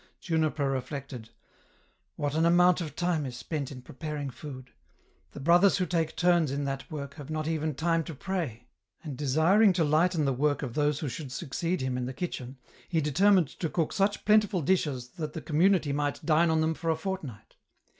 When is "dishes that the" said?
14.63-15.41